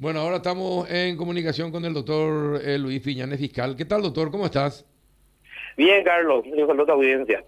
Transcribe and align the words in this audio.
Bueno, 0.00 0.20
ahora 0.20 0.36
estamos 0.36 0.90
en 0.90 1.14
comunicación 1.14 1.70
con 1.70 1.84
el 1.84 1.92
doctor 1.92 2.58
eh, 2.64 2.78
Luis 2.78 3.02
Piñanes, 3.02 3.38
fiscal. 3.38 3.76
¿Qué 3.76 3.84
tal, 3.84 4.00
doctor? 4.00 4.30
¿Cómo 4.30 4.46
estás? 4.46 4.86
Bien, 5.76 6.02
Carlos. 6.02 6.42
Un 6.46 6.66
saludo 6.66 6.90
a 6.90 6.94
audiencia. 6.94 7.44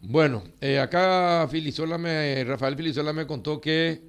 Bueno, 0.00 0.44
eh, 0.62 0.78
acá 0.78 1.46
Filisola 1.46 1.98
me, 1.98 2.42
Rafael 2.44 2.74
Filisola 2.74 3.12
me 3.12 3.26
contó 3.26 3.60
que 3.60 4.00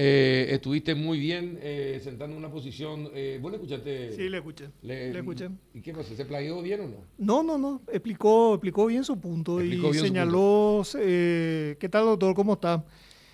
eh, 0.00 0.46
estuviste 0.50 0.94
muy 0.94 1.18
bien 1.18 1.58
eh, 1.60 2.00
sentando 2.04 2.36
una 2.36 2.52
posición. 2.52 3.10
Eh, 3.12 3.40
¿Vos 3.42 3.50
le 3.50 3.56
escuchaste? 3.56 4.12
Sí, 4.12 4.28
le 4.28 4.36
escuché. 4.36 4.66
Le, 4.82 5.10
escuché. 5.10 5.48
¿Y 5.74 5.82
qué 5.82 5.92
pasó? 5.92 6.14
¿Se 6.14 6.24
plagió 6.24 6.62
bien 6.62 6.82
o 6.82 6.86
no? 6.86 6.96
No, 7.18 7.42
no, 7.42 7.58
no. 7.58 7.82
Explicó, 7.88 8.54
explicó 8.54 8.86
bien 8.86 9.02
su 9.02 9.18
punto 9.18 9.60
y 9.60 9.92
señaló. 9.94 10.84
Eh, 10.96 11.76
¿Qué 11.80 11.88
tal, 11.88 12.04
doctor? 12.04 12.36
¿Cómo 12.36 12.52
está? 12.52 12.84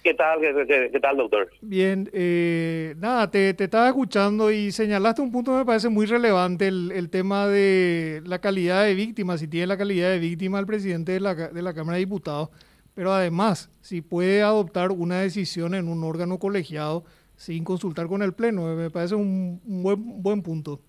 ¿Qué 0.04 0.12
tal, 0.12 0.38
qué, 0.38 1.00
tal, 1.00 1.16
doctor? 1.16 1.50
Bien, 1.62 2.10
eh, 2.12 2.94
nada, 2.98 3.30
te, 3.30 3.54
te, 3.54 3.64
estaba 3.64 3.88
escuchando 3.88 4.50
y 4.50 4.70
señalaste 4.70 5.22
un 5.22 5.32
punto 5.32 5.52
que 5.52 5.56
me 5.56 5.64
parece 5.64 5.88
muy 5.88 6.04
relevante, 6.04 6.68
el, 6.68 6.92
el, 6.92 7.08
tema 7.08 7.46
de 7.46 8.20
la 8.26 8.38
calidad 8.38 8.84
de 8.84 8.94
víctima, 8.94 9.38
si 9.38 9.48
tiene 9.48 9.66
la 9.66 9.78
calidad 9.78 10.10
de 10.10 10.18
víctima 10.18 10.58
el 10.58 10.66
presidente 10.66 11.12
de 11.12 11.20
la, 11.20 11.34
de 11.34 11.62
la 11.62 11.72
Cámara 11.72 11.94
de 11.96 12.00
Diputados, 12.00 12.50
pero 12.92 13.14
además, 13.14 13.70
si 13.80 14.02
puede 14.02 14.42
adoptar 14.42 14.92
una 14.92 15.20
decisión 15.22 15.74
en 15.74 15.88
un 15.88 16.04
órgano 16.04 16.38
colegiado 16.38 17.06
sin 17.36 17.64
consultar 17.64 18.06
con 18.06 18.20
el 18.20 18.34
Pleno, 18.34 18.76
me 18.76 18.90
parece 18.90 19.14
un, 19.14 19.62
un 19.64 19.82
buen, 19.82 20.22
buen 20.22 20.42
punto. 20.42 20.82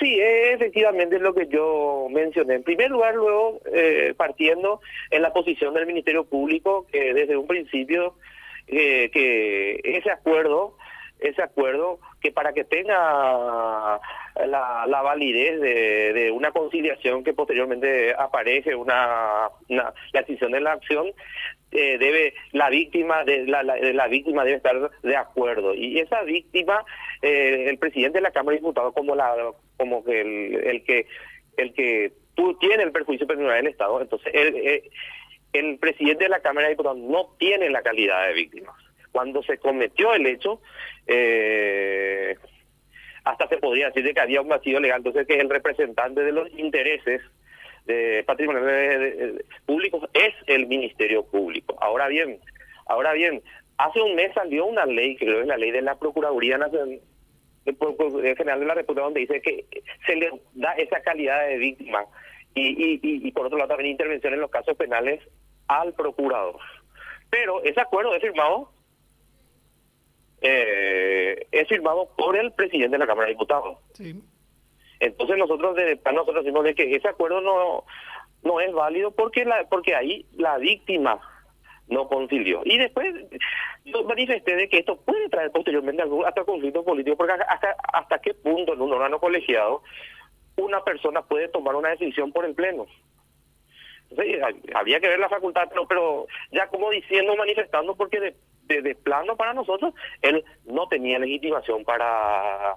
Sí, 0.00 0.18
efectivamente 0.20 1.16
es 1.16 1.22
lo 1.22 1.32
que 1.32 1.46
yo 1.46 2.08
mencioné. 2.10 2.56
En 2.56 2.64
primer 2.64 2.90
lugar, 2.90 3.14
luego, 3.14 3.60
eh, 3.72 4.14
partiendo 4.16 4.80
en 5.10 5.22
la 5.22 5.32
posición 5.32 5.74
del 5.74 5.86
Ministerio 5.86 6.24
Público, 6.24 6.86
que 6.90 7.14
desde 7.14 7.36
un 7.36 7.46
principio, 7.46 8.14
eh, 8.66 9.10
que 9.12 9.80
ese 9.84 10.10
acuerdo, 10.10 10.76
ese 11.20 11.40
acuerdo, 11.40 12.00
que 12.20 12.32
para 12.32 12.52
que 12.52 12.64
tenga 12.64 14.00
la, 14.44 14.86
la 14.86 15.02
validez 15.02 15.60
de, 15.60 16.12
de, 16.12 16.30
una 16.32 16.50
conciliación 16.50 17.22
que 17.22 17.32
posteriormente 17.32 18.12
aparece 18.12 18.74
una, 18.74 19.48
una 19.68 19.94
la 20.12 20.20
decisión 20.20 20.50
de 20.50 20.60
la 20.60 20.72
acción, 20.72 21.12
eh, 21.70 21.96
debe 21.98 22.34
la 22.52 22.70
víctima 22.70 23.24
de 23.24 23.46
la, 23.46 23.62
la, 23.62 23.76
la, 23.76 24.08
víctima 24.08 24.44
debe 24.44 24.56
estar 24.56 24.90
de 25.02 25.16
acuerdo 25.16 25.74
y 25.74 25.98
esa 25.98 26.22
víctima 26.22 26.84
eh, 27.22 27.66
el 27.68 27.78
presidente 27.78 28.18
de 28.18 28.22
la 28.22 28.30
Cámara 28.30 28.54
de 28.54 28.60
Diputados 28.60 28.94
como 28.94 29.14
la 29.14 29.34
como 29.76 30.04
que 30.04 30.20
el, 30.20 30.84
que 30.84 31.06
el 31.56 31.72
que 31.72 32.12
tú 32.34 32.54
tiene 32.58 32.82
el 32.82 32.92
perjuicio 32.92 33.26
personal 33.26 33.56
del 33.56 33.68
Estado 33.68 34.00
entonces 34.00 34.32
el, 34.34 34.56
eh, 34.56 34.90
el 35.52 35.78
presidente 35.78 36.24
de 36.24 36.30
la 36.30 36.40
Cámara 36.40 36.66
de 36.66 36.74
Diputados 36.74 36.98
no 36.98 37.34
tiene 37.38 37.70
la 37.70 37.82
calidad 37.82 38.26
de 38.26 38.34
víctima 38.34 38.74
cuando 39.12 39.42
se 39.42 39.58
cometió 39.58 40.14
el 40.14 40.26
hecho 40.26 40.60
eh, 41.06 42.36
hasta 43.24 43.48
se 43.48 43.58
podría 43.58 43.86
decir 43.86 44.04
de 44.04 44.14
que 44.14 44.20
había 44.20 44.40
un 44.40 44.48
vacío 44.48 44.78
legal 44.80 44.98
entonces 44.98 45.26
que 45.26 45.40
el 45.40 45.50
representante 45.50 46.22
de 46.22 46.32
los 46.32 46.48
intereses 46.58 47.22
de 47.86 48.24
patrimoniales 48.26 49.44
públicos 49.64 50.08
es 50.12 50.34
el 50.46 50.66
Ministerio 50.66 51.24
Público. 51.24 51.76
Ahora 51.80 52.08
bien, 52.08 52.40
ahora 52.86 53.12
bien, 53.12 53.42
hace 53.78 54.00
un 54.00 54.14
mes 54.14 54.32
salió 54.34 54.66
una 54.66 54.86
ley, 54.86 55.16
creo 55.16 55.36
que 55.36 55.40
es 55.42 55.46
la 55.46 55.56
ley 55.56 55.70
de 55.70 55.82
la 55.82 55.98
Procuraduría 55.98 56.58
Nacional 56.58 57.00
General 58.36 58.60
de 58.60 58.66
la 58.66 58.74
República, 58.74 59.04
donde 59.04 59.20
dice 59.20 59.40
que 59.40 59.66
se 60.06 60.16
le 60.16 60.30
da 60.54 60.72
esa 60.72 61.00
calidad 61.00 61.46
de 61.46 61.58
víctima 61.58 62.04
y, 62.54 62.68
y, 62.68 63.00
y, 63.02 63.28
y 63.28 63.32
por 63.32 63.46
otro 63.46 63.58
lado 63.58 63.68
también 63.68 63.90
intervención 63.90 64.34
en 64.34 64.40
los 64.40 64.50
casos 64.50 64.76
penales 64.76 65.20
al 65.68 65.92
procurador. 65.94 66.60
Pero 67.30 67.62
ese 67.64 67.80
acuerdo 67.80 68.14
es 68.14 68.22
firmado 68.22 68.70
eh, 70.40 71.46
es 71.50 71.68
firmado 71.68 72.08
por 72.16 72.36
el 72.36 72.52
presidente 72.52 72.92
de 72.92 72.98
la 72.98 73.06
Cámara 73.06 73.26
de 73.26 73.34
Diputados. 73.34 73.78
Sí. 73.94 74.22
Entonces 75.00 75.36
nosotros 75.36 75.74
de 75.76 75.98
nosotros 76.12 76.44
decimos 76.44 76.64
de 76.64 76.74
que 76.74 76.94
ese 76.94 77.08
acuerdo 77.08 77.40
no 77.40 77.84
no 78.42 78.60
es 78.60 78.72
válido 78.72 79.10
porque 79.10 79.44
la 79.44 79.66
porque 79.68 79.94
ahí 79.94 80.26
la 80.36 80.58
víctima 80.58 81.20
no 81.88 82.08
concilió. 82.08 82.62
Y 82.64 82.78
después 82.78 83.14
yo 83.84 84.04
manifesté 84.04 84.56
de 84.56 84.68
que 84.68 84.78
esto 84.78 84.96
puede 84.96 85.28
traer 85.28 85.50
posteriormente 85.50 86.02
algún 86.02 86.26
hasta 86.26 86.44
conflicto 86.44 86.84
político, 86.84 87.16
porque 87.16 87.34
hasta, 87.34 87.76
hasta 87.92 88.18
qué 88.18 88.34
punto 88.34 88.74
en 88.74 88.80
un 88.80 88.92
órgano 88.92 89.18
colegiado 89.20 89.82
una 90.56 90.82
persona 90.82 91.22
puede 91.22 91.48
tomar 91.48 91.74
una 91.74 91.90
decisión 91.90 92.32
por 92.32 92.44
el 92.44 92.54
Pleno. 92.54 92.86
Entonces, 94.10 94.40
había 94.74 95.00
que 95.00 95.08
ver 95.08 95.18
la 95.18 95.28
facultad, 95.28 95.68
pero, 95.68 95.86
pero 95.86 96.26
ya 96.50 96.68
como 96.68 96.90
diciendo, 96.90 97.36
manifestando, 97.36 97.94
porque 97.96 98.34
de, 98.62 98.82
de 98.82 98.94
plano 98.94 99.36
para 99.36 99.52
nosotros, 99.52 99.94
él 100.22 100.44
no 100.64 100.88
tenía 100.88 101.18
legitimación 101.18 101.84
para 101.84 102.76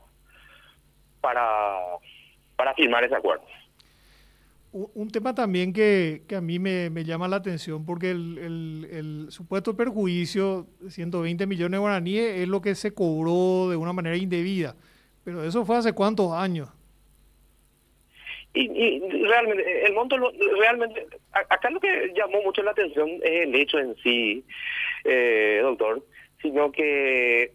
para, 1.22 1.78
para 2.56 2.74
firmar 2.74 3.04
ese 3.04 3.16
acuerdo. 3.16 3.44
Un 4.72 5.10
tema 5.10 5.34
también 5.34 5.74
que, 5.74 6.22
que 6.28 6.36
a 6.36 6.42
mí 6.42 6.60
me, 6.60 6.92
llama 7.04 7.28
la 7.28 7.38
atención 7.38 7.86
porque 7.88 8.12
el, 8.12 8.38
el, 8.38 8.88
el, 8.92 9.32
supuesto 9.32 9.76
perjuicio 9.76 10.68
de 10.80 10.92
120 10.92 11.48
millones 11.48 11.72
de 11.72 11.78
guaraníes 11.80 12.42
es 12.42 12.48
lo 12.48 12.62
que 12.62 12.76
se 12.76 12.94
cobró 12.94 13.70
de 13.72 13.76
una 13.78 13.94
manera 13.94 14.16
indebida, 14.16 14.76
pero 15.24 15.44
eso 15.44 15.66
fue 15.66 15.78
hace 15.78 15.94
cuántos 15.94 16.34
años. 16.34 16.70
Y, 18.54 18.70
y 18.70 19.24
realmente, 19.24 19.86
el 19.86 19.94
monto, 19.94 20.18
realmente, 20.60 21.08
acá 21.32 21.70
lo 21.72 21.80
que 21.80 22.12
llamó 22.16 22.42
mucho 22.44 22.62
la 22.62 22.72
atención 22.72 23.10
es 23.24 23.48
el 23.48 23.56
hecho 23.56 23.80
en 23.80 23.96
sí, 24.04 24.44
eh, 25.04 25.60
doctor, 25.64 26.04
sino 26.42 26.72
que 26.72 27.54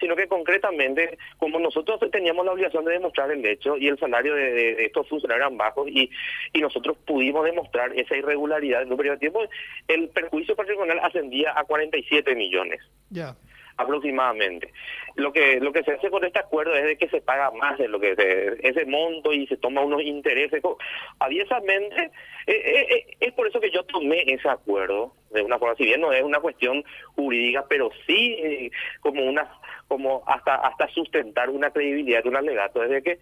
sino 0.00 0.16
que 0.16 0.26
concretamente, 0.26 1.18
como 1.38 1.58
nosotros 1.58 2.00
teníamos 2.10 2.44
la 2.44 2.52
obligación 2.52 2.84
de 2.84 2.92
demostrar 2.92 3.30
el 3.30 3.44
hecho 3.44 3.76
y 3.76 3.88
el 3.88 3.98
salario 3.98 4.34
de, 4.34 4.84
estos 4.84 5.08
funcionarios 5.08 5.46
eran 5.46 5.58
bajos 5.58 5.88
y, 5.88 6.10
y 6.52 6.60
nosotros 6.60 6.96
pudimos 7.06 7.44
demostrar 7.44 7.92
esa 7.96 8.16
irregularidad 8.16 8.82
en 8.82 8.90
un 8.90 8.96
periodo 8.96 9.16
de 9.16 9.20
tiempo, 9.20 9.42
el 9.86 10.08
perjuicio 10.08 10.56
patrimonial 10.56 11.00
ascendía 11.02 11.52
a 11.56 11.64
47 11.64 12.34
millones. 12.34 12.80
Ya. 13.10 13.20
Yeah 13.20 13.49
aproximadamente. 13.80 14.72
Lo 15.16 15.32
que 15.32 15.60
lo 15.60 15.72
que 15.72 15.82
se 15.82 15.92
hace 15.92 16.10
con 16.10 16.24
este 16.24 16.38
acuerdo 16.38 16.74
es 16.74 16.84
de 16.84 16.96
que 16.96 17.08
se 17.08 17.20
paga 17.20 17.50
más 17.50 17.78
de 17.78 17.88
lo 17.88 17.98
que 17.98 18.14
se, 18.14 18.68
ese 18.68 18.84
monto 18.86 19.32
y 19.32 19.46
se 19.46 19.56
toma 19.56 19.82
unos 19.82 20.02
intereses. 20.02 20.62
Aviesamente, 21.18 22.10
eh, 22.46 22.52
eh, 22.52 22.86
eh, 22.90 23.16
es 23.20 23.32
por 23.32 23.46
eso 23.46 23.60
que 23.60 23.70
yo 23.70 23.82
tomé 23.84 24.22
ese 24.26 24.48
acuerdo 24.48 25.14
de 25.30 25.42
una 25.42 25.58
forma, 25.58 25.76
si 25.76 25.84
bien 25.84 26.00
no 26.00 26.12
es 26.12 26.22
una 26.22 26.40
cuestión 26.40 26.84
jurídica, 27.14 27.64
pero 27.68 27.90
sí 28.06 28.36
eh, 28.42 28.70
como 29.00 29.24
una 29.24 29.48
como 29.88 30.22
hasta 30.26 30.54
hasta 30.54 30.88
sustentar 30.88 31.50
una 31.50 31.70
credibilidad 31.70 32.22
de 32.22 32.28
un 32.28 32.36
alegato, 32.36 32.82
es 32.82 32.90
de 32.90 33.02
que 33.02 33.18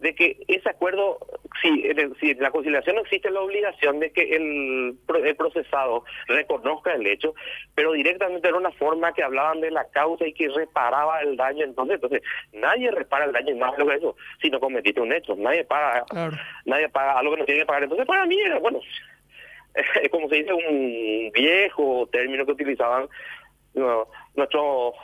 de 0.00 0.14
que 0.14 0.38
ese 0.46 0.68
acuerdo, 0.68 1.18
si, 1.62 1.82
si 2.20 2.30
en 2.30 2.42
la 2.42 2.50
conciliación 2.50 2.96
no 2.96 3.02
existe 3.02 3.30
la 3.30 3.40
obligación 3.40 3.98
de 3.98 4.10
que 4.10 4.36
el, 4.36 4.98
el, 5.24 5.36
procesado 5.36 6.04
reconozca 6.28 6.92
el 6.92 7.06
hecho, 7.06 7.34
pero 7.74 7.92
directamente 7.92 8.46
era 8.46 8.58
una 8.58 8.72
forma 8.72 9.12
que 9.12 9.22
hablaban 9.22 9.60
de 9.60 9.70
la 9.70 9.88
causa 9.88 10.26
y 10.26 10.34
que 10.34 10.48
reparaba 10.48 11.20
el 11.22 11.36
daño, 11.36 11.64
entonces 11.64 11.94
entonces 11.94 12.22
nadie 12.52 12.90
repara 12.90 13.24
el 13.24 13.32
daño 13.32 13.56
más 13.56 13.76
lo 13.78 13.86
que 13.86 13.94
eso, 13.94 14.16
si 14.42 14.50
no 14.50 14.60
cometiste 14.60 15.00
un 15.00 15.12
hecho, 15.12 15.34
nadie 15.36 15.64
paga, 15.64 16.04
claro. 16.08 16.36
nadie 16.66 16.88
paga 16.90 17.18
algo 17.18 17.32
que 17.32 17.40
no 17.40 17.46
tiene 17.46 17.60
que 17.60 17.66
pagar, 17.66 17.84
entonces 17.84 18.06
para 18.06 18.26
mí 18.26 18.38
era, 18.38 18.58
bueno, 18.58 18.80
es 20.02 20.10
como 20.10 20.28
se 20.28 20.36
dice 20.36 20.52
un 20.52 21.30
viejo 21.32 22.06
término 22.12 22.44
que 22.44 22.52
utilizaban 22.52 23.08
no, 23.72 24.08
nuestros 24.34 24.94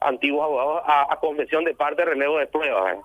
antiguos 0.00 0.44
abogados 0.44 0.82
a, 0.86 1.12
a 1.12 1.16
convención 1.16 1.64
de 1.64 1.74
parte 1.74 2.04
relevo 2.04 2.38
de 2.38 2.46
pruebas. 2.46 2.94
¿eh? 2.94 3.00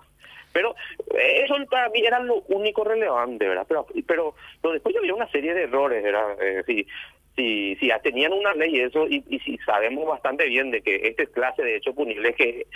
Pero 0.54 0.76
eso 1.18 1.54
para 1.68 1.88
mí 1.90 2.00
era 2.06 2.20
lo 2.20 2.42
único 2.48 2.84
relevante, 2.84 3.48
¿verdad? 3.48 3.66
Pero, 3.68 3.86
pero, 4.06 4.34
pero 4.62 4.72
después 4.72 4.94
yo 4.94 5.02
vi 5.02 5.10
una 5.10 5.28
serie 5.30 5.52
de 5.52 5.64
errores, 5.64 6.00
¿verdad? 6.00 6.40
Eh, 6.40 6.62
si, 6.64 6.86
si, 7.34 7.74
si 7.76 7.90
tenían 8.04 8.32
una 8.32 8.54
ley 8.54 8.78
eso, 8.78 9.08
y, 9.08 9.24
y 9.28 9.40
si 9.40 9.58
sabemos 9.58 10.06
bastante 10.06 10.46
bien 10.46 10.70
de 10.70 10.80
que 10.80 11.08
esta 11.08 11.26
clase 11.26 11.64
de 11.64 11.76
hechos 11.76 11.96
punibles 11.96 12.36
que 12.36 12.68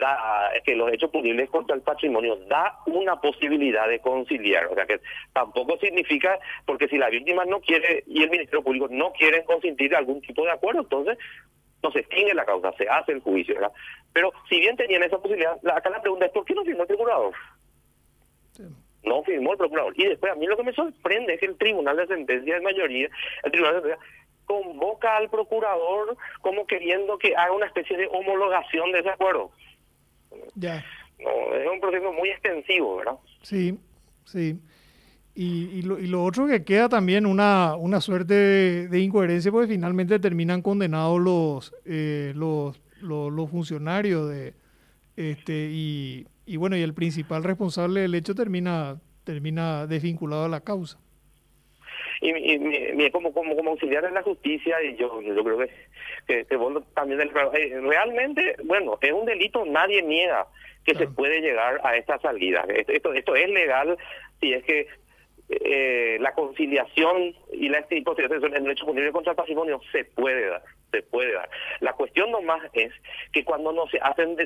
da, 0.00 0.50
que 0.64 0.74
los 0.74 0.92
hechos 0.92 1.10
punibles 1.10 1.48
contra 1.50 1.76
el 1.76 1.82
patrimonio 1.82 2.34
da 2.48 2.80
una 2.86 3.20
posibilidad 3.20 3.88
de 3.88 4.00
conciliar, 4.00 4.66
o 4.66 4.74
sea 4.74 4.84
que 4.84 4.98
tampoco 5.32 5.78
significa, 5.78 6.40
porque 6.66 6.88
si 6.88 6.98
la 6.98 7.10
víctima 7.10 7.44
no 7.44 7.60
quiere 7.60 8.02
y 8.08 8.24
el 8.24 8.30
Ministerio 8.30 8.64
Público 8.64 8.88
no 8.90 9.12
quieren 9.12 9.44
consentir 9.44 9.94
algún 9.94 10.20
tipo 10.20 10.44
de 10.44 10.50
acuerdo, 10.50 10.80
entonces 10.80 11.16
no 11.84 11.92
se 11.92 12.00
extingue 12.00 12.34
la 12.34 12.44
causa, 12.44 12.72
se 12.72 12.88
hace 12.88 13.12
el 13.12 13.20
juicio, 13.20 13.54
¿verdad? 13.54 13.72
Pero 14.12 14.32
si 14.48 14.58
bien 14.58 14.76
tenían 14.76 15.02
esa 15.02 15.18
posibilidad, 15.18 15.56
la, 15.62 15.76
acá 15.76 15.90
la 15.90 16.00
pregunta 16.00 16.26
es 16.26 16.32
¿por 16.32 16.44
qué 16.44 16.54
no 16.54 16.64
firmó 16.64 16.82
el 16.82 16.88
procurador? 16.88 17.34
Sí. 18.52 18.64
No 19.04 19.22
firmó 19.22 19.52
el 19.52 19.58
procurador. 19.58 19.92
Y 19.96 20.06
después 20.06 20.32
a 20.32 20.34
mí 20.34 20.46
lo 20.46 20.56
que 20.56 20.62
me 20.64 20.72
sorprende 20.72 21.34
es 21.34 21.40
que 21.40 21.46
el 21.46 21.58
Tribunal 21.58 21.96
de 21.96 22.06
Sentencia 22.06 22.54
de 22.54 22.60
mayoría, 22.62 23.08
el 23.44 23.52
Tribunal 23.52 23.74
de 23.74 23.80
Sentencia, 23.82 24.08
convoca 24.46 25.16
al 25.16 25.28
procurador 25.28 26.16
como 26.40 26.66
queriendo 26.66 27.18
que 27.18 27.36
haga 27.36 27.52
una 27.52 27.66
especie 27.66 27.96
de 27.96 28.08
homologación 28.08 28.92
de 28.92 29.00
ese 29.00 29.10
acuerdo. 29.10 29.50
Ya. 30.54 30.84
No, 31.18 31.54
es 31.54 31.68
un 31.70 31.80
proceso 31.80 32.12
muy 32.12 32.30
extensivo, 32.30 32.96
¿verdad? 32.96 33.14
Sí, 33.42 33.78
sí. 34.24 34.58
Y, 35.36 35.68
y, 35.72 35.82
lo, 35.82 35.98
y, 35.98 36.06
lo, 36.06 36.22
otro 36.22 36.46
que 36.46 36.64
queda 36.64 36.88
también 36.88 37.26
una, 37.26 37.74
una 37.74 38.00
suerte 38.00 38.34
de, 38.34 38.88
de, 38.88 39.00
incoherencia, 39.00 39.50
porque 39.50 39.66
finalmente 39.66 40.20
terminan 40.20 40.62
condenados 40.62 41.20
los, 41.20 41.74
eh, 41.84 42.32
los, 42.36 42.80
los 43.00 43.50
funcionarios 43.50 44.28
de 44.28 44.54
este 45.16 45.68
y, 45.70 46.26
y 46.46 46.56
bueno 46.56 46.76
y 46.76 46.82
el 46.82 46.94
principal 46.94 47.44
responsable 47.44 48.00
del 48.00 48.14
hecho 48.14 48.34
termina 48.34 49.00
termina 49.24 49.86
desvinculado 49.86 50.44
a 50.44 50.48
la 50.48 50.60
causa. 50.60 50.98
Y, 52.20 52.30
y, 52.30 53.10
como, 53.10 53.32
como 53.32 53.56
como 53.56 53.70
auxiliar 53.72 54.04
en 54.04 54.14
la 54.14 54.22
justicia 54.22 54.82
y 54.82 54.96
yo 54.96 55.20
yo 55.20 55.44
creo 55.44 55.58
que 55.58 55.70
que, 56.26 56.44
que 56.46 56.56
vos 56.56 56.82
también 56.94 57.20
eh, 57.20 57.80
realmente 57.80 58.56
bueno 58.64 58.98
es 59.00 59.12
un 59.12 59.26
delito 59.26 59.64
nadie 59.66 60.02
niega 60.02 60.46
que 60.84 60.94
se 60.94 61.06
puede 61.06 61.40
llegar 61.40 61.80
a 61.82 61.96
esta 61.96 62.18
salida. 62.18 62.64
Esto 62.68 63.12
esto 63.14 63.34
es 63.34 63.48
legal 63.48 63.96
si 64.40 64.52
es 64.52 64.62
que 64.64 64.86
eh, 65.48 66.16
la 66.20 66.32
conciliación 66.32 67.34
y 67.52 67.68
la 67.68 67.84
en 67.88 68.66
el 68.66 68.70
hecho 68.70 68.86
punible 68.86 69.12
contra 69.12 69.32
el 69.32 69.36
patrimonio 69.36 69.80
se 69.92 70.04
puede 70.04 70.48
dar 70.48 70.62
se 70.90 71.02
puede 71.02 71.32
dar. 71.32 71.50
La 71.80 71.92
cuestión 71.94 72.30
nomás 72.30 72.62
es 72.72 72.92
que 73.32 73.44
cuando 73.44 73.72
no 73.72 73.88
se 73.88 73.98
hacen 73.98 74.36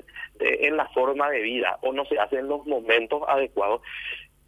en 0.41 0.77
la 0.79 0.89
forma 0.89 1.29
de 1.29 1.43
vida 1.43 1.79
o 1.83 1.93
no 1.93 2.07
se 2.07 2.19
hacen 2.19 2.39
en 2.39 2.49
los 2.49 2.67
momentos 2.67 3.23
adecuados 3.29 3.83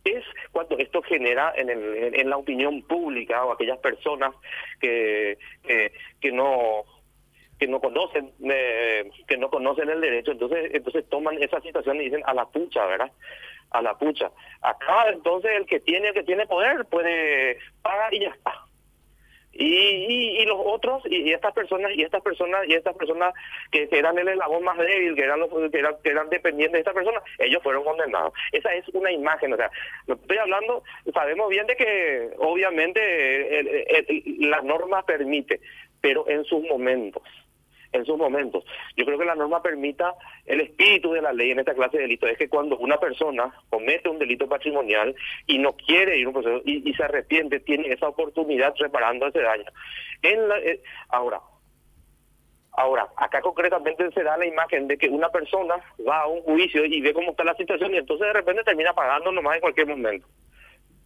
es 0.05 0.25
cuando 0.53 0.79
esto 0.79 1.03
genera 1.03 1.53
en, 1.57 1.69
el, 1.69 2.15
en 2.15 2.31
la 2.31 2.37
opinión 2.37 2.83
pública 2.83 3.45
o 3.45 3.53
aquellas 3.53 3.79
personas 3.79 4.35
que, 4.81 5.39
que, 5.63 6.33
no 6.33 6.85
que 7.59 7.67
no 7.67 7.81
conocen 7.81 8.33
eh, 8.43 9.11
que 9.27 9.37
no 9.37 9.51
conocen 9.51 9.91
el 9.91 10.01
derecho 10.01 10.33
entonces 10.33 10.71
entonces 10.73 11.07
toman 11.09 11.43
esa 11.43 11.61
situación 11.61 12.01
y 12.01 12.05
dicen 12.05 12.23
a 12.25 12.33
la 12.33 12.47
pucha 12.47 12.87
verdad 12.87 13.13
a 13.71 13.83
la 13.83 13.97
pucha. 13.97 14.31
Acá 14.63 15.09
entonces 15.11 15.51
el 15.57 15.67
que 15.67 15.81
tiene 15.81 16.09
el 16.09 16.15
que 16.15 16.23
tiene 16.23 16.47
poder 16.47 16.85
puede 16.87 17.59
pagar 17.83 18.13
y 18.15 18.21
ya 18.21 18.31
está. 18.31 18.53
Y, 19.53 20.39
y, 20.41 20.47
los 20.47 20.59
otros 20.65 21.03
y, 21.07 21.33
estas 21.33 21.53
personas 21.53 21.91
y 21.95 22.03
estas 22.03 22.23
personas 22.23 22.61
y 22.69 22.75
estas 22.75 22.97
personas 22.97 23.35
que, 23.73 23.89
eran 23.91 24.17
el 24.17 24.29
eslabón 24.29 24.63
más 24.63 24.79
débil 24.79 25.17
que 25.17 25.25
eran 25.25 25.41
los 25.41 25.51
que 25.73 25.79
eran, 25.79 25.97
que 26.05 26.11
eran 26.11 26.31
dependientes 26.31 26.75
de 26.75 26.79
esta 26.79 26.95
persona 26.95 27.21
ellos 27.39 27.61
fueron 27.61 27.83
condenados. 27.83 28.33
Esa 28.53 28.73
es 28.75 28.89
una 28.91 29.11
imagen 29.11 29.53
o 29.53 29.57
sea 29.57 29.69
que 30.07 30.13
estoy 30.13 30.39
hablando 30.39 30.85
sabemos 31.13 31.49
bien 31.49 31.67
de 31.67 31.77
que 31.77 32.31
obviamente 32.39 34.23
la 34.39 34.63
norma 34.63 35.03
permite 35.05 35.61
pero 36.01 36.29
en 36.29 36.45
sus 36.45 36.63
momentos 36.69 37.23
en 37.93 38.05
sus 38.05 38.17
momentos. 38.17 38.65
Yo 38.97 39.05
creo 39.05 39.19
que 39.19 39.25
la 39.25 39.35
norma 39.35 39.63
permita 39.63 40.15
el 40.47 40.61
espíritu 40.61 41.13
de 41.13 41.23
la 41.23 41.33
ley 41.33 41.51
en 41.51 41.61
esta 41.61 41.75
clase 41.75 41.97
de 41.97 42.05
delitos. 42.05 42.31
Es 42.31 42.39
que 42.39 42.49
cuando 42.49 42.79
una 42.79 42.99
persona 42.99 43.53
comete 43.69 44.09
un 44.09 44.19
delito 44.19 44.49
patrimonial 44.49 45.15
y 45.47 45.59
no 45.59 45.73
quiere 45.73 46.19
ir 46.19 46.27
a 46.27 46.29
un 46.29 46.35
proceso 46.35 46.63
y, 46.65 46.93
se 46.95 47.03
arrepiente, 47.03 47.61
tiene 47.61 47.89
esa 47.89 48.09
oportunidad 48.09 48.75
reparando 48.79 49.27
ese 49.27 49.41
daño. 49.41 49.65
En 50.23 50.49
la, 50.49 50.59
eh, 50.59 50.83
ahora, 51.09 51.41
Ahora, 52.73 53.09
acá 53.17 53.43
concretamente 53.43 54.11
se 54.13 54.23
da 54.23 54.39
la 54.39 54.47
imagen 54.47 54.87
de 54.87 54.97
que 54.97 55.09
una 55.09 55.29
persona 55.29 55.75
va 56.09 56.21
a 56.21 56.29
un 56.29 56.41
juicio 56.43 56.85
y 56.85 57.01
ve 57.01 57.13
cómo 57.13 57.33
está 57.33 57.43
la 57.43 57.57
situación 57.57 57.93
y 57.93 57.99
entonces 57.99 58.29
de 58.29 58.33
repente 58.33 58.63
termina 58.63 58.95
pagando 58.95 59.33
nomás 59.33 59.57
en 59.57 59.61
cualquier 59.61 59.89
momento. 59.89 60.27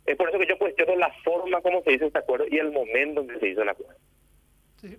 Es 0.04 0.16
por 0.16 0.28
eso 0.28 0.38
que 0.38 0.46
yo 0.46 0.58
cuestiono 0.58 0.94
la 0.96 1.10
forma 1.24 1.60
como 1.62 1.82
se 1.82 1.94
hizo 1.94 2.04
este 2.04 2.18
acuerdo 2.18 2.44
y 2.50 2.58
el 2.58 2.70
momento 2.70 3.22
en 3.22 3.28
que 3.28 3.38
se 3.38 3.48
hizo 3.48 3.62
el 3.62 3.70
acuerdo. 3.70 3.98
Sí. 4.76 4.98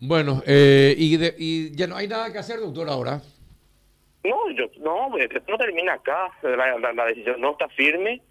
Bueno, 0.00 0.42
eh, 0.46 0.94
y, 0.96 1.18
y 1.36 1.76
ya 1.76 1.86
no 1.86 1.96
hay 1.96 2.08
nada 2.08 2.32
que 2.32 2.38
hacer, 2.38 2.58
doctor, 2.58 2.88
ahora. 2.88 3.20
No, 4.24 4.50
yo, 4.50 4.66
no, 4.80 5.10
no 5.10 5.58
termina 5.58 5.94
acá. 5.94 6.30
La, 6.42 7.04
decisión 7.06 7.40
no 7.40 7.52
está 7.52 7.68
firme. 7.68 8.22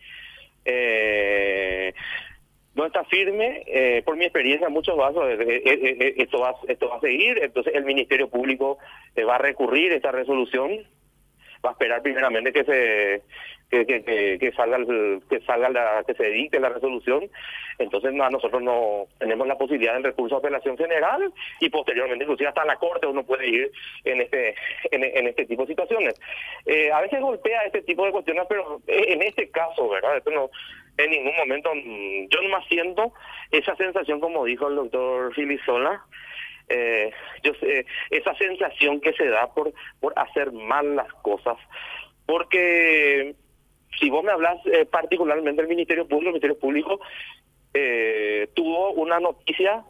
Eh, 0.66 1.94
no 2.74 2.88
está 2.88 3.04
firme. 3.06 3.64
Eh, 3.68 4.02
por 4.04 4.18
mi 4.18 4.26
experiencia, 4.26 4.68
muchos 4.70 4.98
vasos, 4.98 5.24
esto, 5.30 6.40
va, 6.40 6.56
esto 6.68 6.90
va 6.90 6.98
a 6.98 7.02
seguir. 7.02 7.38
Entonces, 7.44 7.74
el 7.76 7.86
Ministerio 7.86 8.30
Público 8.30 8.80
va 9.28 9.36
a 9.36 9.40
recurrir 9.40 9.92
esta 9.92 10.12
resolución. 10.12 10.80
Va 11.66 11.70
a 11.70 11.74
esperar 11.74 12.02
primeramente 12.02 12.54
que 12.54 12.64
se 12.64 13.24
que, 13.70 14.40
que, 14.40 14.52
salga 14.54 14.78
que 15.30 15.40
salga 15.42 15.70
la, 15.70 16.04
que 16.06 16.14
se 16.16 16.30
dicte 16.30 16.60
la 16.60 16.70
resolución. 16.70 17.30
Entonces 17.78 18.14
nosotros 18.14 18.62
no 18.62 19.06
tenemos 19.20 19.48
la 19.48 19.58
posibilidad 19.58 19.94
del 19.94 20.04
recurso 20.04 20.36
de 20.36 20.48
apelación 20.48 20.78
general 20.78 21.32
y 21.60 21.70
posteriormente 21.70 22.26
inclusive 22.26 22.50
hasta 22.50 22.66
la 22.66 22.78
corte 22.78 23.08
uno 23.08 23.24
puede 23.24 23.48
ir 23.48 23.72
en 24.04 24.22
este 24.22 24.56
en, 24.92 25.28
este 25.28 25.46
tipo 25.46 25.64
de 25.64 25.74
situaciones. 25.74 26.20
Eh, 26.66 26.92
a 26.92 27.02
veces 27.02 27.22
golpea 27.22 27.64
este 27.64 27.82
tipo 27.84 28.06
de 28.06 28.12
cuestiones 28.12 28.46
pero 28.50 28.82
en 28.88 29.22
este 29.22 29.50
caso 29.50 29.88
verdad 29.90 30.18
esto 30.18 30.32
no 30.32 30.50
en 30.98 31.12
ningún 31.12 31.36
momento 31.38 31.72
yo 31.74 32.42
no 32.42 32.50
más 32.50 32.66
siento 32.68 33.14
esa 33.52 33.76
sensación 33.76 34.20
como 34.20 34.44
dijo 34.44 34.68
el 34.68 34.76
doctor 34.76 35.34
Filisola 35.34 36.04
eh, 36.70 37.12
yo 37.44 37.54
sé, 37.56 37.86
esa 38.10 38.34
sensación 38.36 39.02
que 39.02 39.14
se 39.14 39.28
da 39.28 39.54
por 39.54 39.74
por 40.00 40.14
hacer 40.18 40.52
mal 40.52 40.96
las 40.96 41.12
cosas 41.16 41.58
porque 42.26 43.36
si 44.00 44.10
vos 44.10 44.24
me 44.24 44.32
hablas 44.32 44.58
eh, 44.68 44.86
particularmente 44.86 45.62
del 45.62 45.70
Ministerio 45.70 46.08
Público, 46.08 46.30
el 46.30 46.34
Ministerio 46.34 46.60
Público 46.60 47.00
eh, 47.74 48.50
tuvo 48.54 48.92
una 48.92 49.20
noticia 49.20 49.84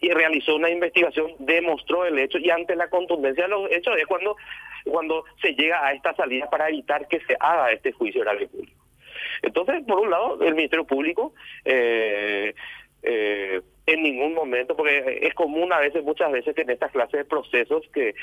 y 0.00 0.10
realizó 0.10 0.56
una 0.56 0.68
investigación, 0.68 1.32
demostró 1.38 2.04
el 2.04 2.18
hecho 2.18 2.38
y 2.38 2.50
ante 2.50 2.76
la 2.76 2.88
contundencia 2.88 3.44
de 3.44 3.50
los 3.50 3.70
hechos 3.70 3.96
es 3.96 4.06
cuando 4.06 4.36
cuando 4.84 5.24
se 5.40 5.54
llega 5.54 5.86
a 5.86 5.94
esta 5.94 6.14
salida 6.14 6.50
para 6.50 6.68
evitar 6.68 7.08
que 7.08 7.20
se 7.20 7.36
haga 7.40 7.72
este 7.72 7.92
juicio 7.92 8.20
oral 8.20 8.46
público. 8.48 8.84
Entonces, 9.42 9.82
por 9.86 10.00
un 10.00 10.10
lado, 10.10 10.42
el 10.42 10.54
Ministerio 10.54 10.84
Público 10.84 11.32
eh, 11.64 12.54
eh, 13.04 13.60
en 13.86 14.02
ningún 14.02 14.32
momento, 14.32 14.74
porque 14.74 15.18
es 15.22 15.34
común 15.34 15.70
a 15.72 15.78
veces, 15.78 16.02
muchas 16.04 16.32
veces, 16.32 16.54
que 16.54 16.62
en 16.62 16.70
estas 16.70 16.90
clases 16.90 17.18
de 17.18 17.24
procesos 17.26 17.82
que, 17.92 18.14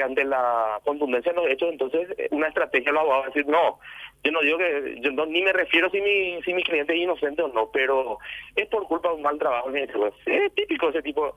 ante 0.00 0.24
la 0.24 0.80
contundencia 0.84 1.32
de 1.32 1.40
los 1.40 1.50
hechos, 1.50 1.70
entonces 1.72 2.08
una 2.30 2.46
estrategia 2.46 2.92
lo 2.92 3.06
va 3.08 3.24
a 3.24 3.26
decir, 3.26 3.44
no, 3.48 3.80
yo 4.22 4.30
no 4.30 4.40
digo 4.40 4.58
que, 4.58 4.98
yo 5.00 5.10
no, 5.10 5.26
ni 5.26 5.42
me 5.42 5.52
refiero 5.52 5.90
si 5.90 6.00
mi, 6.00 6.40
si 6.42 6.54
mi 6.54 6.62
cliente 6.62 6.94
es 6.94 7.00
inocente 7.00 7.42
o 7.42 7.48
no, 7.48 7.70
pero 7.72 8.18
es 8.54 8.68
por 8.68 8.86
culpa 8.86 9.08
de 9.08 9.16
un 9.16 9.22
mal 9.22 9.36
trabajo. 9.36 9.70
Es 9.74 10.54
típico 10.54 10.90
ese 10.90 11.02
tipo, 11.02 11.34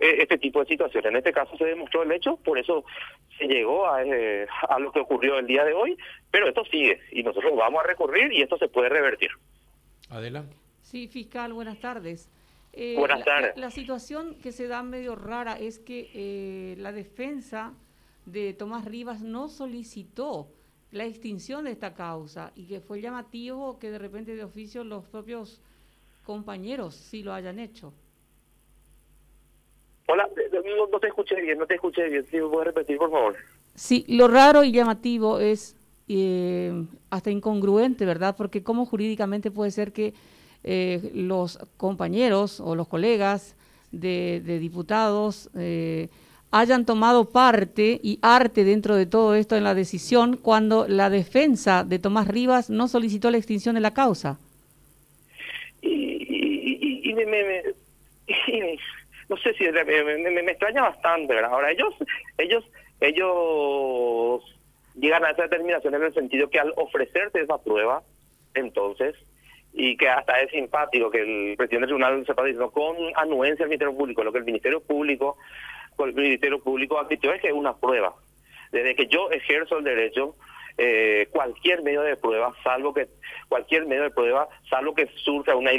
eh, 0.00 0.16
este 0.18 0.38
tipo 0.38 0.60
de 0.60 0.66
situaciones. 0.66 1.10
En 1.10 1.16
este 1.16 1.32
caso 1.32 1.56
se 1.56 1.64
demostró 1.64 2.02
el 2.02 2.10
hecho, 2.10 2.36
por 2.38 2.58
eso 2.58 2.84
se 3.38 3.46
llegó 3.46 3.86
a, 3.88 4.02
eh, 4.02 4.48
a 4.68 4.80
lo 4.80 4.90
que 4.90 5.00
ocurrió 5.00 5.38
el 5.38 5.46
día 5.46 5.64
de 5.64 5.74
hoy, 5.74 5.96
pero 6.30 6.48
esto 6.48 6.64
sigue 6.64 6.98
y 7.12 7.22
nosotros 7.22 7.52
vamos 7.54 7.84
a 7.84 7.86
recurrir 7.86 8.32
y 8.32 8.42
esto 8.42 8.58
se 8.58 8.68
puede 8.68 8.88
revertir. 8.88 9.30
Adelante. 10.10 10.61
Sí, 10.92 11.08
fiscal, 11.08 11.54
buenas 11.54 11.80
tardes. 11.80 12.28
Eh, 12.74 12.96
buenas 12.98 13.24
tardes. 13.24 13.56
La, 13.56 13.70
situación 13.70 14.36
que 14.42 14.52
se 14.52 14.68
da 14.68 14.82
medio 14.82 15.16
rara 15.16 15.58
es 15.58 15.78
que 15.78 16.10
eh, 16.12 16.76
la 16.76 16.92
defensa 16.92 17.72
de 18.26 18.52
Tomás 18.52 18.84
Rivas 18.84 19.22
no 19.22 19.48
solicitó 19.48 20.48
la 20.90 21.06
extinción 21.06 21.64
de 21.64 21.70
esta 21.70 21.94
causa 21.94 22.52
y 22.56 22.66
que 22.66 22.80
fue 22.80 23.00
llamativo 23.00 23.78
que 23.78 23.90
de 23.90 23.98
repente 23.98 24.36
de 24.36 24.44
oficio 24.44 24.84
los 24.84 25.06
propios 25.06 25.62
compañeros 26.26 26.94
sí 26.94 27.22
lo 27.22 27.32
hayan 27.32 27.58
hecho. 27.58 27.94
Hola, 30.08 30.28
no, 30.90 31.00
te 31.00 31.06
escuché 31.06 31.40
bien, 31.40 31.56
no 31.56 31.66
te 31.66 31.76
escuché 31.76 32.06
bien. 32.10 32.26
¿Sí 32.26 32.36
me 32.36 32.48
puedes 32.48 32.66
repetir, 32.66 32.98
por 32.98 33.10
favor? 33.10 33.36
Sí, 33.74 34.04
lo 34.08 34.28
raro 34.28 34.62
y 34.62 34.72
llamativo 34.72 35.38
es 35.38 35.74
eh, 36.08 36.84
hasta 37.08 37.30
incongruente, 37.30 38.04
¿verdad? 38.04 38.36
Porque 38.36 38.62
cómo 38.62 38.84
jurídicamente 38.84 39.50
puede 39.50 39.70
ser 39.70 39.94
que 39.94 40.12
eh, 40.64 41.10
los 41.14 41.58
compañeros 41.76 42.60
o 42.60 42.74
los 42.74 42.88
colegas 42.88 43.56
de, 43.90 44.40
diputados 44.60 45.50
eh, 45.56 46.08
hayan 46.50 46.86
tomado 46.86 47.30
parte 47.30 47.98
y 48.02 48.18
arte 48.22 48.64
dentro 48.64 48.94
de 48.94 49.06
todo 49.06 49.34
esto 49.34 49.56
en 49.56 49.64
la 49.64 49.74
decisión 49.74 50.36
cuando 50.36 50.86
la 50.86 51.10
defensa 51.10 51.82
de 51.84 51.98
Tomás 51.98 52.28
Rivas 52.28 52.70
no 52.70 52.88
solicitó 52.88 53.30
la 53.30 53.38
extinción 53.38 53.74
de 53.74 53.80
la 53.80 53.94
causa. 53.94 54.38
Y, 55.80 57.10
y, 57.10 57.14
me, 57.14 57.62
no 59.28 59.36
sé 59.38 59.54
si 59.54 59.64
me, 59.64 60.50
extraña 60.52 60.82
bastante, 60.82 61.34
¿verdad? 61.34 61.52
Ahora 61.52 61.70
ellos, 61.70 61.94
ellos, 62.38 62.64
ellos 63.00 64.42
llegan 64.94 65.24
a 65.24 65.30
esa 65.30 65.42
determinación 65.42 65.94
en 65.94 66.02
el 66.02 66.14
sentido 66.14 66.50
que 66.50 66.60
al 66.60 66.72
ofrecerte 66.76 67.40
esa 67.40 67.58
prueba, 67.58 68.02
entonces 68.54 69.16
y 69.72 69.96
que 69.96 70.08
hasta 70.08 70.40
es 70.40 70.50
simpático 70.50 71.10
que 71.10 71.20
el 71.20 71.56
presidente 71.56 71.86
del 71.86 71.96
tribunal 71.96 72.26
sepa 72.26 72.44
diciendo 72.44 72.70
con 72.70 72.96
anuencia 73.16 73.64
al 73.64 73.70
Ministerio 73.70 73.96
Público, 73.96 74.22
lo 74.22 74.32
que 74.32 74.38
el 74.38 74.44
Ministerio 74.44 74.80
Público, 74.80 75.38
el 75.98 76.14
Ministerio 76.14 76.62
Público 76.62 76.98
admitió 76.98 77.32
es 77.32 77.40
que 77.40 77.48
es 77.48 77.54
una 77.54 77.76
prueba. 77.76 78.14
Desde 78.70 78.94
que 78.94 79.06
yo 79.06 79.30
ejerzo 79.30 79.78
el 79.78 79.84
derecho, 79.84 80.34
eh, 80.78 81.28
cualquier 81.30 81.82
medio 81.82 82.02
de 82.02 82.16
prueba, 82.16 82.54
salvo 82.64 82.94
que 82.94 83.08
cualquier 83.48 83.86
medio 83.86 84.04
de 84.04 84.10
prueba, 84.10 84.48
salvo 84.70 84.94
que 84.94 85.08
surja 85.16 85.54
una 85.54 85.70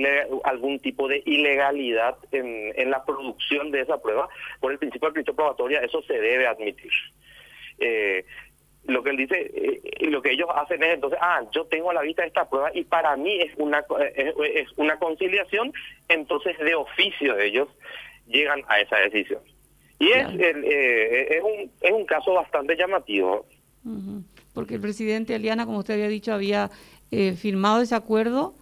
algún 0.43 0.79
tipo 0.79 1.07
de 1.07 1.23
ilegalidad 1.25 2.15
en, 2.31 2.71
en 2.75 2.91
la 2.91 3.03
producción 3.03 3.71
de 3.71 3.81
esa 3.81 4.01
prueba, 4.01 4.27
por 4.59 4.71
el 4.71 4.77
principio 4.77 5.07
del 5.07 5.13
principio 5.13 5.35
probatoria, 5.35 5.79
eso 5.81 6.01
se 6.03 6.13
debe 6.13 6.47
admitir. 6.47 6.91
Eh, 7.79 8.25
lo 8.85 9.03
que 9.03 9.11
él 9.11 9.17
dice, 9.17 9.51
eh, 9.53 10.07
lo 10.09 10.21
que 10.21 10.31
ellos 10.31 10.49
hacen 10.53 10.83
es 10.83 10.95
entonces, 10.95 11.19
ah, 11.21 11.41
yo 11.51 11.65
tengo 11.65 11.91
a 11.91 11.93
la 11.93 12.01
vista 12.01 12.25
esta 12.25 12.49
prueba 12.49 12.71
y 12.73 12.83
para 12.83 13.15
mí 13.15 13.39
es 13.39 13.53
una, 13.57 13.83
es, 14.15 14.67
una 14.77 14.97
conciliación, 14.99 15.73
entonces 16.09 16.57
de 16.59 16.75
oficio 16.75 17.37
ellos 17.39 17.69
llegan 18.27 18.61
a 18.67 18.79
esa 18.79 18.97
decisión. 18.97 19.41
Y 19.99 20.11
es, 20.11 20.27
eh, 20.37 21.27
es, 21.37 21.43
un, 21.43 21.71
es 21.81 21.91
un 21.91 22.05
caso 22.05 22.33
bastante 22.33 22.75
llamativo. 22.75 23.45
Porque 24.53 24.75
el 24.75 24.81
presidente 24.81 25.35
Aliana, 25.35 25.65
como 25.65 25.79
usted 25.79 25.95
había 25.95 26.07
dicho, 26.07 26.33
había 26.33 26.69
eh, 27.11 27.33
firmado 27.33 27.81
ese 27.81 27.95
acuerdo 27.95 28.55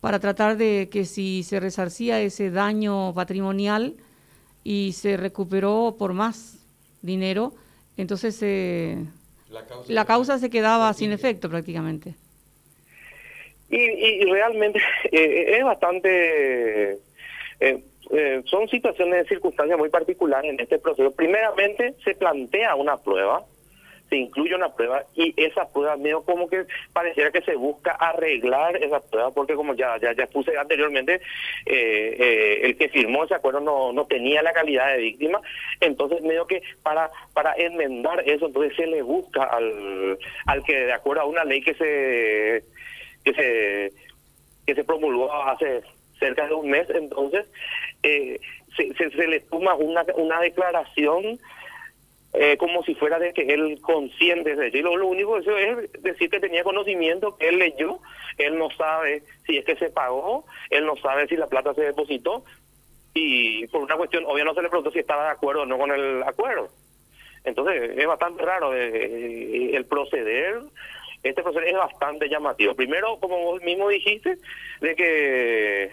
para 0.00 0.20
tratar 0.20 0.56
de 0.56 0.88
que 0.90 1.04
si 1.04 1.42
se 1.42 1.60
resarcía 1.60 2.20
ese 2.20 2.50
daño 2.50 3.14
patrimonial 3.14 3.96
y 4.64 4.92
se 4.92 5.16
recuperó 5.16 5.96
por 5.98 6.12
más 6.12 6.66
dinero, 7.02 7.54
entonces 7.96 8.38
eh, 8.42 9.04
la 9.88 10.04
causa, 10.04 10.38
se 10.38 10.50
quedaba 10.50 10.92
sin 10.92 11.12
efecto 11.12 11.48
prácticamente. 11.48 12.14
Y, 13.68 14.24
realmente 14.24 14.80
eh, 15.12 15.56
es 15.58 15.64
bastante... 15.64 16.98
Eh, 17.60 17.82
son 18.44 18.68
situaciones 18.68 19.24
de 19.24 19.28
circunstancias 19.28 19.76
muy 19.76 19.88
particulares 19.88 20.52
en 20.52 20.60
este 20.60 20.78
proceso. 20.78 21.10
Primeramente, 21.10 21.94
se 22.04 22.14
plantea 22.14 22.76
una 22.76 22.96
prueba 22.98 23.44
se 24.08 24.16
incluye 24.16 24.54
una 24.54 24.72
prueba 24.72 25.04
y 25.14 25.34
esa 25.36 25.68
prueba 25.70 25.96
medio 25.96 26.22
como 26.22 26.48
que 26.48 26.66
pareciera 26.92 27.32
que 27.32 27.42
se 27.42 27.56
busca 27.56 27.92
arreglar 27.92 28.82
esa 28.82 29.00
prueba 29.00 29.30
porque 29.32 29.54
como 29.54 29.74
ya 29.74 29.98
ya, 29.98 30.12
ya 30.12 30.26
puse 30.26 30.56
anteriormente 30.56 31.20
eh, 31.66 32.16
eh, 32.18 32.60
el 32.62 32.76
que 32.76 32.88
firmó 32.88 33.24
ese 33.24 33.34
acuerdo 33.34 33.60
no, 33.60 33.92
no 33.92 34.06
tenía 34.06 34.42
la 34.42 34.52
calidad 34.52 34.92
de 34.92 35.02
víctima. 35.02 35.40
Entonces 35.80 36.22
medio 36.22 36.46
que 36.46 36.62
para 36.82 37.10
para 37.34 37.54
enmendar 37.54 38.22
eso 38.28 38.46
entonces 38.46 38.76
se 38.76 38.86
le 38.86 39.02
busca 39.02 39.44
al 39.44 40.18
al 40.46 40.64
que 40.64 40.74
de 40.86 40.92
acuerdo 40.92 41.22
a 41.22 41.26
una 41.26 41.44
ley 41.44 41.60
que 41.60 41.74
se 41.74 42.64
que 43.24 43.34
se 43.34 43.92
que 44.66 44.74
se 44.74 44.84
promulgó 44.84 45.32
hace 45.32 45.82
cerca 46.18 46.46
de 46.46 46.54
un 46.54 46.70
mes 46.70 46.88
entonces 46.90 47.46
eh, 48.02 48.38
se, 48.76 48.94
se, 48.94 49.10
se 49.10 49.26
le 49.26 49.40
toma 49.40 49.74
una 49.74 50.04
una 50.14 50.40
declaración 50.40 51.38
eh, 52.32 52.56
como 52.58 52.82
si 52.82 52.94
fuera 52.94 53.18
de 53.18 53.32
que 53.32 53.42
él 53.42 53.78
consciente 53.80 54.56
de 54.56 54.68
ello. 54.68 54.96
lo, 54.96 55.06
único 55.06 55.38
eso 55.38 55.56
es 55.56 55.90
decir 56.02 56.28
que 56.28 56.40
tenía 56.40 56.64
conocimiento, 56.64 57.36
que 57.36 57.48
él 57.48 57.58
leyó, 57.58 58.00
él 58.38 58.58
no 58.58 58.70
sabe 58.70 59.22
si 59.46 59.56
es 59.56 59.64
que 59.64 59.76
se 59.76 59.90
pagó, 59.90 60.44
él 60.70 60.84
no 60.84 60.96
sabe 60.96 61.26
si 61.28 61.36
la 61.36 61.46
plata 61.46 61.72
se 61.74 61.82
depositó 61.82 62.44
y 63.14 63.66
por 63.68 63.82
una 63.82 63.96
cuestión 63.96 64.24
obvia 64.26 64.44
no 64.44 64.54
se 64.54 64.62
le 64.62 64.68
preguntó 64.68 64.90
si 64.90 64.98
estaba 64.98 65.24
de 65.24 65.30
acuerdo 65.30 65.62
o 65.62 65.66
no 65.66 65.78
con 65.78 65.90
el 65.90 66.22
acuerdo. 66.22 66.68
Entonces 67.44 67.92
es 67.96 68.06
bastante 68.06 68.42
raro 68.42 68.74
eh, 68.74 68.90
eh, 68.92 69.70
el 69.74 69.86
proceder. 69.86 70.60
Este 71.22 71.42
proceder 71.42 71.68
es 71.68 71.76
bastante 71.76 72.28
llamativo. 72.28 72.74
Primero, 72.74 73.18
como 73.18 73.38
vos 73.38 73.62
mismo 73.62 73.88
dijiste, 73.88 74.36
de 74.80 74.94
que 74.94 75.90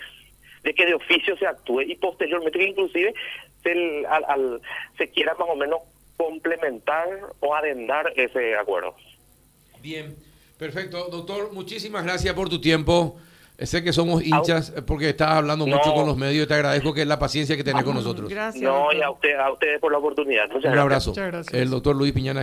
de 0.63 0.73
que 0.73 0.85
de 0.85 0.93
oficio 0.93 1.37
se 1.37 1.45
actúe 1.45 1.81
y 1.81 1.95
posteriormente 1.95 2.57
que 2.57 2.65
inclusive 2.65 3.13
se, 3.61 4.05
al, 4.07 4.61
se 4.97 5.09
quiera 5.09 5.35
más 5.35 5.49
o 5.49 5.55
menos 5.55 5.81
complementar 6.25 7.07
o 7.39 7.55
adendar 7.55 8.11
ese 8.15 8.55
acuerdo. 8.55 8.95
Bien, 9.81 10.15
perfecto. 10.57 11.07
Doctor, 11.09 11.51
muchísimas 11.53 12.03
gracias 12.03 12.33
por 12.33 12.49
tu 12.49 12.61
tiempo. 12.61 13.17
Sé 13.59 13.83
que 13.83 13.93
somos 13.93 14.25
hinchas 14.25 14.73
porque 14.87 15.09
estás 15.09 15.29
hablando 15.29 15.67
mucho 15.67 15.93
con 15.93 16.07
los 16.07 16.17
medios 16.17 16.45
y 16.45 16.47
te 16.47 16.55
agradezco 16.55 16.93
que 16.93 17.05
la 17.05 17.19
paciencia 17.19 17.55
que 17.55 17.63
tenés 17.63 17.83
con 17.83 17.93
nosotros. 17.93 18.29
Gracias. 18.29 18.63
No, 18.63 18.91
y 18.91 19.01
a, 19.01 19.11
usted, 19.11 19.35
a 19.35 19.51
ustedes 19.51 19.79
por 19.79 19.91
la 19.91 19.99
oportunidad. 19.99 20.49
Un 20.53 20.77
abrazo. 20.77 21.13
El 21.51 21.69
doctor 21.69 21.95
Luis 21.95 22.13
Piñana 22.13 22.41